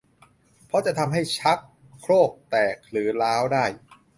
[0.65, 1.57] เพราะอาจะทำให้ชัก
[1.99, 3.65] โครกแตกหรือร้าวได้